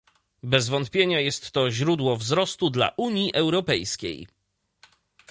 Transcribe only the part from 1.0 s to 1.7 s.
jest